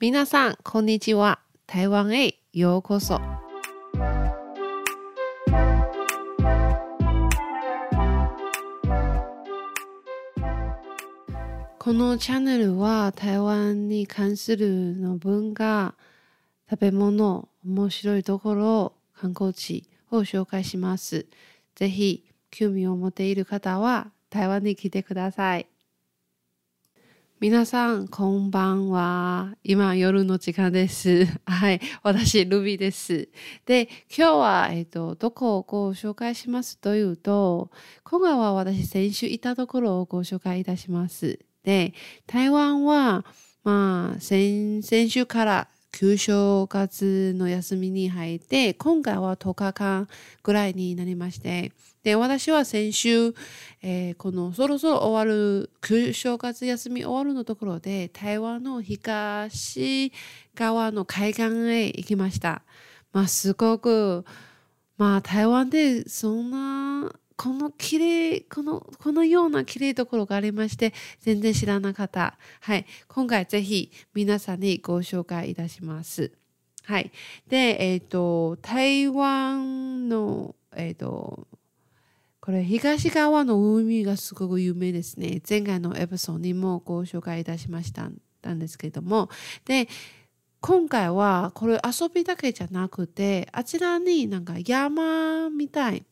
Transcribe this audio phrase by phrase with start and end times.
[0.00, 1.40] 皆さん、こんにちは。
[1.66, 3.20] 台湾へようこそ。
[11.80, 15.96] このチャンネルは台湾に関するの文化、
[16.70, 21.26] 食べ物、面白いところ、観光地を紹介します。
[21.74, 25.66] ぜひ興味を持っている方は台湾に来てください。
[27.40, 29.54] 皆さん、こんばんは。
[29.62, 31.24] 今、夜の時間です。
[31.46, 31.80] はい。
[32.02, 33.28] 私、ルビーです。
[33.64, 37.70] で、今日は、えっ、と、どこをご紹介しますというと、
[38.02, 41.38] 今回は私、先週いたところをご紹介いたします。
[41.62, 41.94] で、
[42.26, 43.24] 台湾は、
[43.62, 50.08] まあ、先、先週から旧正月の休みに入って、今回は10日間
[50.42, 53.34] ぐらいになりまして、で、私は先週、
[53.82, 60.12] えー、このそろそろ終わる、旧正月休み終わるのところで、台湾の東
[60.54, 62.62] 側の海岸へ行きました。
[63.12, 64.24] まあ、すごく、
[64.96, 72.36] まあ、台湾でそんな、この綺麗、この、このような綺麗ところがありまして、全然知らなかった。
[72.60, 72.84] はい。
[73.06, 76.32] 今回ぜひ皆さんにご紹介いたします。
[76.82, 77.12] はい。
[77.46, 81.46] で、えっ、ー、と、台湾の、えっ、ー、と、
[82.40, 85.40] これ東側の海がすごく有名ですね。
[85.48, 89.28] 前回のエピソードにもご紹介いたしましたんですけども。
[89.64, 89.86] で、
[90.60, 96.04] 今回はこれ遊びだけじゃなくて、あちらになんか山みたい。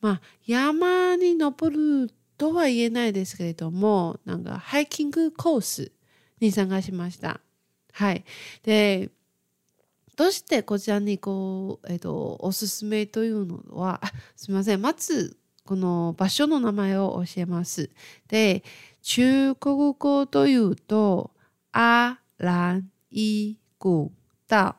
[0.00, 5.92] まあ、山に登るとは言えないですけれども、なんかハイキングコース
[6.40, 7.40] に参加しました。
[7.92, 8.24] はい。
[8.62, 9.10] で、
[10.16, 14.00] どうしてこちらにこう、えっ、ー、と、おすすめというのは、
[14.36, 14.82] すみません。
[14.82, 17.90] まず、この場所の名前を教えます。
[18.28, 18.64] で、
[19.02, 21.30] 中国語というと、
[21.72, 24.10] アランイグ
[24.48, 24.76] ダ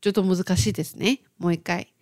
[0.00, 1.20] ちょっと難しいですね。
[1.38, 1.92] もう一回。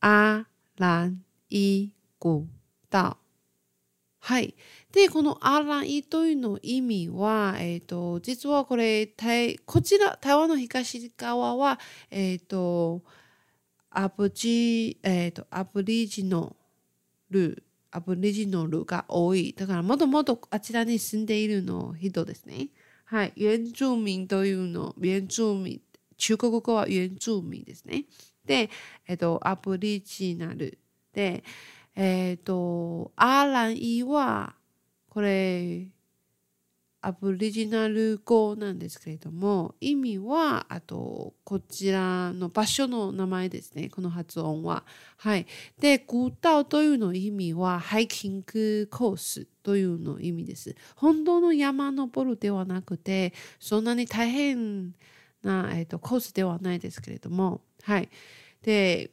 [0.00, 0.44] ア
[0.82, 2.48] 蘭イ古
[2.90, 3.16] 道。
[4.18, 4.54] はい。
[4.92, 9.08] で、このアランイというの意味は、えっ、ー、と、実はこれ、
[9.64, 11.78] こちら、台湾の東側は、
[12.10, 13.02] えっ、ー、と、
[13.90, 16.56] アブジ、えっ、ー、と、アブリジノ
[17.30, 17.62] ル、
[17.92, 19.54] アブリジノルが多い。
[19.56, 22.68] だから、もともとあちらに住んでいるの人ですね。
[23.04, 23.32] はい。
[23.38, 25.80] 原住民というの、原住民、
[26.16, 28.04] 中国語は原住民ですね。
[28.44, 28.70] で、
[29.06, 30.78] えっと、アブリジナル
[31.12, 31.44] で、
[31.94, 34.54] えっと、アーランイは、
[35.08, 35.88] これ、
[37.04, 43.88] アブリジナル語なんですけれども、意味は、あと、こちらの場所の名前ですね。
[43.88, 44.84] この発音は。
[45.16, 45.46] はい。
[45.80, 50.76] で、古道というの意味は、ハイキングコースというの意味です。
[50.94, 54.94] 本当の山登るではなくて、そんなに大変
[55.42, 58.08] な、えーと、コースではないですけれども、はい。
[58.62, 59.10] で、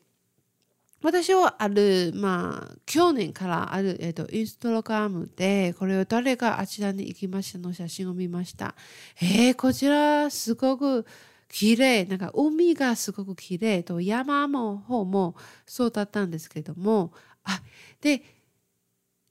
[1.01, 8.75] 私はある、まあ、去年からある、えっ、ー、と、インストラグラムで、これを誰があちらに行きましたの写真を見ました。
[9.21, 11.05] えー、こちらすごく
[11.47, 17.13] 綺麗、なんか海がすごく綺麗と、山も方もそうだったんですけども、
[17.45, 17.61] あ、
[18.01, 18.21] で、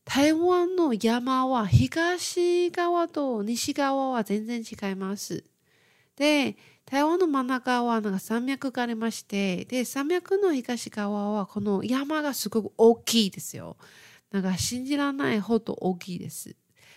[0.06, 5.44] 台湾の山は東側と西側は全然違います。
[6.16, 6.56] で、
[6.88, 13.76] 台湾の真ん中はなんか山脈がありまして、で、山脈の東側はこの山がすごく大きいですよ。
[14.32, 16.56] なんか信じられないほど大きいです。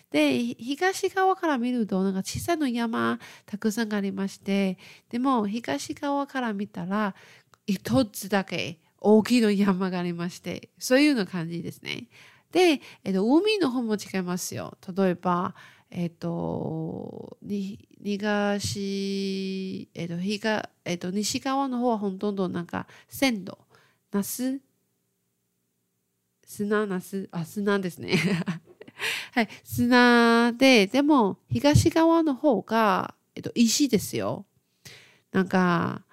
[0.10, 4.78] で、東側から見ると、なんか小さな山たくさんありまして、
[5.10, 7.14] でも東側から見たら、
[7.68, 12.08] 一つだけ大きい山がありまして、そういうの感じですね。
[12.54, 14.78] で、えっと、海の方も違いますよ。
[14.96, 15.54] 例えば、
[15.92, 23.60] えっ、と、に、東、えっ、ー、と、東、えっ、と、西側の方はほとんどなんか、鮮度、
[24.12, 24.62] ナス、
[26.46, 28.16] 砂、ナス、あ、砂ですね。
[29.34, 34.46] はい、砂で、でも、東側の方が、えっと、石ですよ。
[35.34, 36.06] なんか、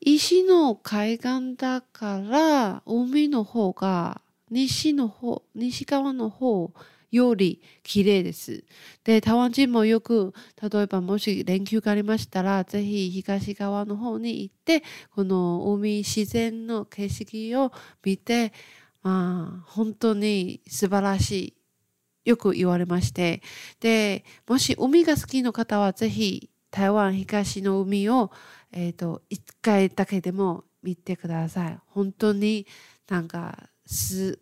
[0.00, 4.22] 石の海岸だから、海の方が、
[4.52, 6.72] 西の方、西側の方、
[7.10, 8.64] より綺麗です。
[9.04, 14.82] で、台湾人もよく、例えばもし連休がありましたら、ぜひ東側の方に行って、
[15.14, 17.72] この海自然の景色を
[18.02, 18.52] 見て、
[19.02, 21.56] まあ、本当に素晴らしい。
[22.24, 23.42] よく言われまして。
[23.80, 28.30] で、もし海が好きの方は、ぜひ台湾東の海を、
[28.70, 31.78] えっ、ー、と、一回だけでも見てください。
[31.88, 32.66] 本当に
[33.08, 34.38] なんか、す、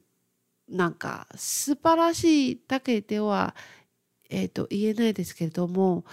[0.68, 3.54] なんか素晴らしいだけでは、
[4.30, 6.04] えーと、言えないですけれども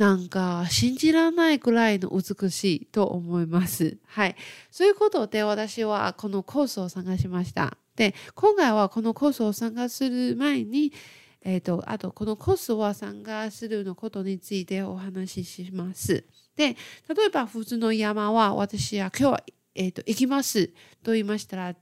[0.00, 3.98] なんか信じられないくらいの美しいと思います。
[4.08, 4.36] はい。
[4.70, 7.76] そういうことで私はこのコースを探しました。
[7.96, 10.94] で、今回はこのコースを参加する前に、
[11.42, 16.24] え、ー、と、あとこのコースを参加するのことについてお話しします。
[16.56, 16.76] で、
[17.14, 19.44] 例えば普通の山は私は今日は、
[19.74, 20.68] えーと、行きます
[21.02, 21.76] と言いましたら、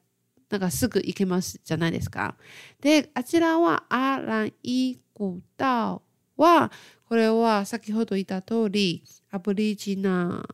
[0.50, 2.36] なんかすぐ行けますじゃないですか。
[2.80, 6.02] で、あちらはアランイ古道
[6.36, 6.70] は、
[7.08, 10.48] これは先ほど言った通り、アブリジナ、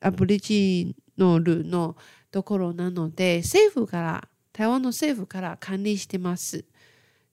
[0.00, 1.96] アブリジノルの
[2.30, 6.64] ところなので、政府から、台湾の政府から管理してます。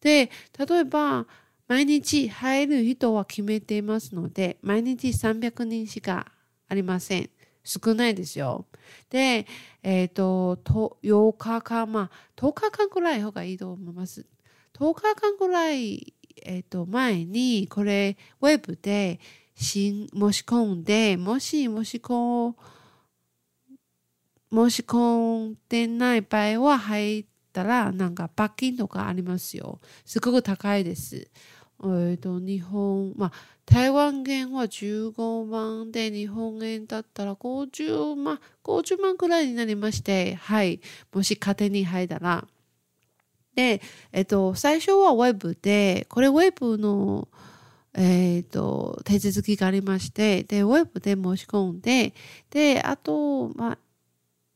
[0.02, 0.30] で、
[0.68, 1.28] 例えば、
[1.68, 6.32] 毎日入る人は決めていますので、毎日300人しか
[6.68, 7.30] ありません。
[7.66, 8.66] 少ないですよ。
[9.10, 9.46] で、
[9.84, 14.26] えっ、ー、と、8日間、まあ、10日間くらい方がいいと思います。
[14.74, 16.14] 10日間くらい
[16.44, 19.20] えっ、ー、と、前に、これ、ウェブで
[19.56, 20.10] 申し
[20.46, 22.56] 込んで、もし申し込ん
[24.52, 29.80] 申し込んでない場合は入ったら、なんか罰金とかありますよ。
[30.06, 31.30] すごく高いです。
[31.84, 33.32] えっ、ー、と、日本、まあ、
[33.66, 40.80] 台湾元は15万で、日本円だったら50万、50万くらいになりまして、はい。
[41.14, 42.48] もし家庭に入ったら、
[43.56, 43.82] で、
[44.12, 47.28] えっと、最初はウェブで、これウェブの、
[47.94, 52.14] えっと、手続きがありまして、で、ウェブで申し込んで、
[52.50, 53.78] で、あと、まあ、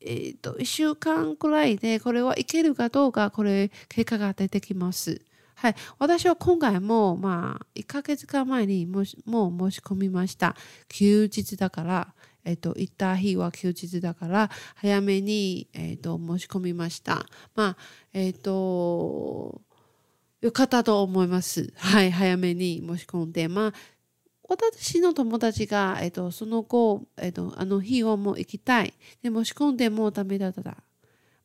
[0.01, 5.21] えっと、1週間くらいで、これはいけるかどうか、これ、結果が出てきます。
[5.59, 5.75] はい。
[5.97, 10.55] 私は今回も、まあ、1ヶ月間前にもう申し込みました。
[10.87, 12.13] 休日だから、
[12.45, 17.25] えっと、行った日は休日だから、早めに、えっと、申し込みました。
[17.55, 17.77] まあ、
[18.13, 19.61] えっと、
[20.39, 21.73] よかったと思います。
[21.75, 23.49] はい、早めに申し込んで。
[23.49, 23.73] まあ、
[24.47, 28.93] 私の友達が、えっと、その後、えっと、あの日をもう行きたい。
[29.21, 30.77] で、申し込んでもダメだった。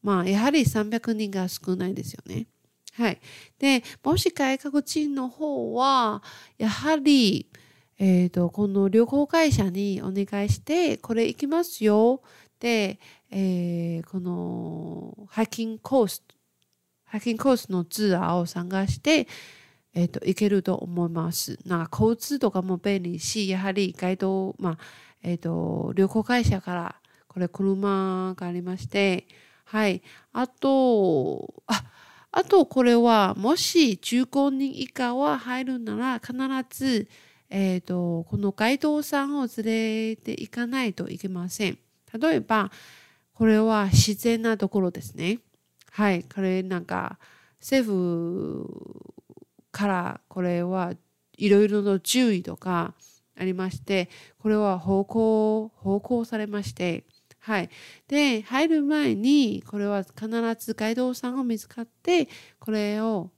[0.04, 2.46] まあ、やはり300人が少ないですよね。
[2.96, 3.20] はい。
[3.58, 6.22] で、もし外国人の方は、
[6.58, 7.50] やはり、
[7.98, 12.22] えっ、ー、と、この旅行会社にお願いして、これ行きますよ。
[12.60, 13.00] で、
[13.30, 16.22] えー、このハイキングコース、
[17.04, 19.26] ハイキングコースのツアーを探して、
[19.92, 21.58] えっ、ー、と、行けると思います。
[21.66, 24.78] なんか交通とかも便利し、やはりガイド、まあ、
[25.22, 26.96] えっ、ー、と、旅行会社から
[27.26, 29.26] これ車がありまして、
[29.64, 30.02] はい。
[30.32, 31.84] あと、あ、
[32.36, 36.34] あとこれは、もし15人以下は入るなら必
[36.68, 37.08] ず、
[37.48, 41.78] えーと、このガイドさんを連れて行かないといけません。
[42.20, 42.72] 例えば、
[43.34, 45.38] これは自然なところですね。
[45.92, 47.20] はい、これなんか
[47.60, 48.68] 政府
[49.70, 50.92] からこれは
[51.36, 52.94] いろいろな注意とか
[53.38, 54.08] ありまして、
[54.38, 57.04] これは方向、方向されまして、
[57.44, 57.68] はい。
[58.08, 62.26] で、入る前に、これは必ずガイドさんを見つかって、
[62.58, 63.30] これを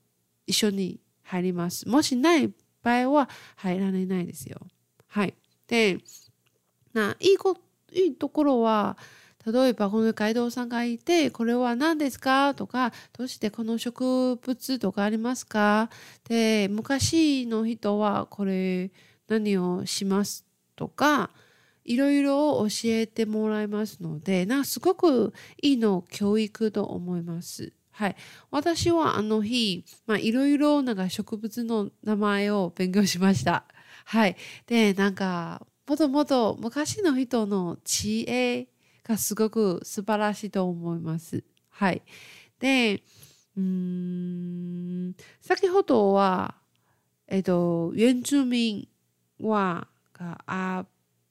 [0.47, 1.89] 一緒に入ります。
[1.89, 2.53] もしない
[2.85, 4.61] 場合は入られないですよ。
[5.09, 5.35] はい。
[5.67, 5.99] で、
[6.93, 7.57] ないいこ
[7.93, 8.97] いいところは、
[9.45, 12.55] 例えばこのガイドさんがいて、これは何ですか？
[12.55, 15.91] とか、どうしてこの植物とかありますか？
[16.29, 18.93] で、昔の人はこれ
[19.27, 20.45] 何をします？
[20.77, 21.31] とか、
[21.87, 25.33] いろいろ教えてもらいますので、なすごく
[25.63, 27.73] いいの教育と思います。
[27.93, 28.17] はい。
[28.51, 29.85] 私はあの日、
[30.19, 33.65] いろいろなんか植物の名前を勉強しました。
[34.05, 34.37] はい。
[34.67, 38.67] で、なんか、もともと昔の人の知恵
[39.05, 41.45] がすごく素晴らしいと思います。
[41.71, 42.03] はい。
[42.59, 43.03] で、
[43.57, 46.57] うん、先ほどは、
[47.29, 48.89] えっと、原住民
[49.41, 49.89] は、
[50.47, 50.85] ア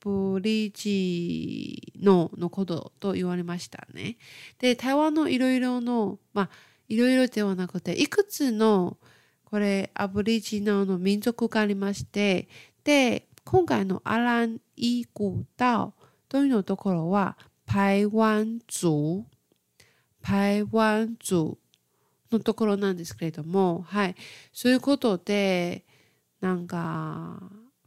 [0.05, 4.17] ブリジノのことと言われましたね。
[4.59, 6.49] で、台湾のいろいろの、まあ、
[6.87, 8.97] いろいろではなくて、いくつの、
[9.45, 12.47] これ、アブリジノの民族がありまして、
[12.83, 15.93] で、今回のアランイ古道
[16.29, 17.35] というのところは、
[17.65, 19.23] 台湾族、
[20.21, 21.57] 台湾族
[22.31, 24.15] のところなんですけれども、はい。
[24.53, 25.83] そういうことで、
[26.41, 27.41] なんか、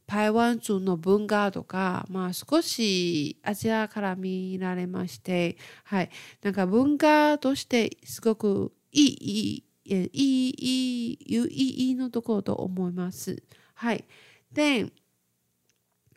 [0.09, 6.11] 台湾族の文化とか、まあ少しアジアから見られまして、はい。
[6.43, 13.43] なんか文化としてすごくいい、いい、いい、いい、いいのところと思います。
[13.75, 14.07] はい。
[14.51, 14.91] で、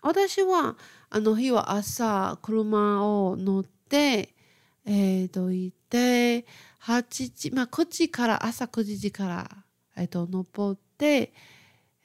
[0.02, 0.78] 私は
[1.10, 4.34] あの日は朝車を乗って、
[4.86, 6.46] えっ、ー、と、行って、
[6.80, 9.66] 8時、まあ9時から、朝9時から、
[9.98, 11.34] えっ、ー、と、登って、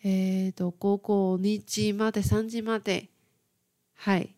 [0.09, 3.09] えっ、ー、と、午後2時まで、3時まで、
[3.97, 4.37] はい、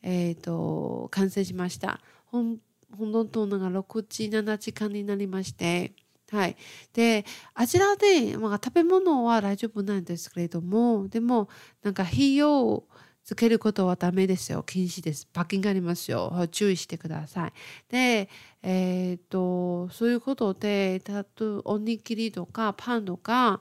[0.00, 2.00] えっ、ー、と、完成しました。
[2.26, 2.58] 本
[2.96, 5.92] 本当のが6時、7時間になりまして、
[6.30, 6.56] はい。
[6.92, 11.48] で、あちらで、まあ、食べ物は大丈夫なんですけれども、でも、
[11.82, 12.88] なんか費用を
[13.24, 14.62] つけることはダメですよ。
[14.62, 15.26] 禁止です。
[15.32, 16.46] 罰金がありますよ。
[16.52, 17.52] 注意してください。
[17.88, 18.28] で、
[18.62, 23.60] えっ、と、そういうことで、たとおにぎりとかパンとか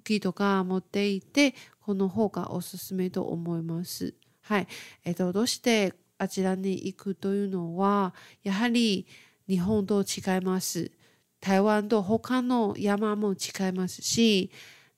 [0.00, 4.14] クッキーとか持っていて、この方がおすすめと思います。
[4.42, 4.66] はい。
[5.04, 9.06] えっ、と、どうしてあちらに行くというのは、やはり
[9.48, 10.90] 日本と違います。
[11.40, 14.50] 台湾と他の山も違いますし、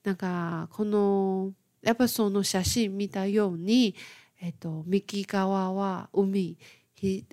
[0.03, 3.95] なんかこのやっぱその写真見たように、
[4.41, 6.57] えっと、右側は海、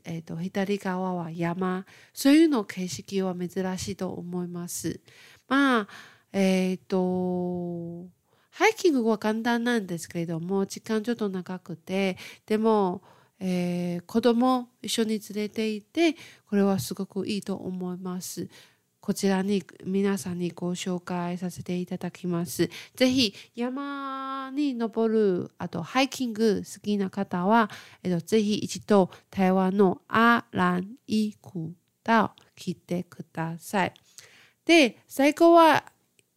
[0.04, 5.00] えっと、左側は山、そういうの景色は珍しいと思います。
[5.48, 5.88] まあ、
[6.32, 8.06] えっと、
[8.50, 13.02] ハイキングは簡単なんですけれども、時間ちょっと長くて、でも、
[13.38, 16.14] えー、子供一緒に連れていて、
[16.48, 18.48] これはすごくいいと思います。
[19.00, 22.68] こちらに皆さんにご紹介させていただきます。
[22.94, 27.70] ぜひ山に登る、あとハイキング好きな方は、
[28.02, 33.94] えっと、ぜひ一度台湾のアランイクダ来てください。
[34.66, 35.84] で、最後は、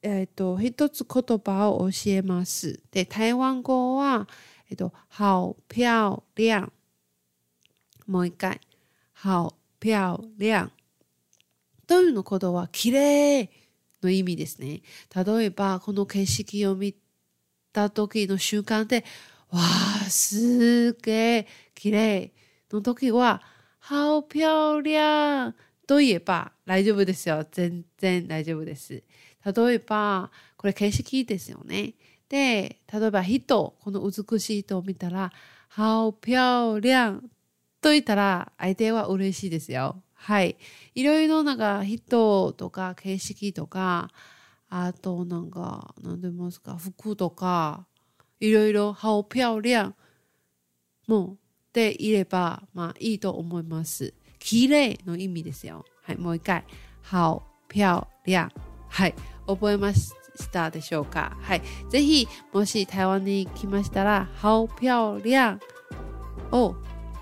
[0.03, 2.81] えっと、一つ言葉を教えます。
[2.91, 4.27] で、台湾語は、
[4.69, 6.71] えっと、好漂亮。
[8.05, 8.59] もう一回。
[9.23, 10.69] 好漂亮。
[11.87, 13.49] というのことは綺麗
[14.01, 14.81] の意味ですね。
[15.15, 16.95] 例えば、この景色を見
[17.71, 19.05] た時の瞬間で、
[19.51, 22.33] わあ、すげえ綺麗
[22.69, 23.41] の時は、
[23.87, 25.53] 好漂亮
[25.87, 27.45] と言えば大丈夫ですよ。
[27.51, 29.01] 全然大丈夫です。
[29.45, 31.93] 例えば、これ景色ですよね。
[32.29, 35.31] で、例えば人、この美しい人を見たら、
[35.75, 37.21] 好漂亮
[37.81, 40.01] と言ったら相手は嬉しいですよ。
[40.13, 40.55] はい。
[40.95, 44.09] いろいろなんか人とか形式とか、
[44.69, 47.85] あとなんか、何でますか、服とか、
[48.39, 49.93] いろいろ好漂亮
[51.07, 51.37] も
[51.73, 54.13] でいれば、まあいいと思います。
[54.39, 55.85] 綺麗の意味ですよ。
[56.03, 56.63] はい、もう一回。
[57.09, 58.49] 好漂亮。
[58.89, 59.15] はい、
[59.47, 60.11] 覚えまし
[60.51, 61.37] たでしょうか？
[61.41, 61.61] はい。
[61.89, 65.59] ぜひ、もし台湾に来ましたら、好漂亮
[66.51, 66.75] を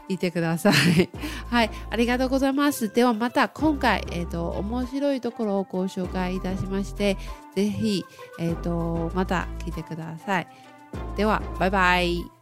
[0.07, 1.09] いてください。
[1.49, 2.93] はい、ありがとうございます。
[2.93, 7.17] ではまた今回、えっ、ー、と、面白いところをご紹介いたしまして、
[7.55, 8.05] ぜひ、
[8.39, 10.47] えっ、ー、と、また聞いてください。
[11.15, 12.40] では、バイバイ。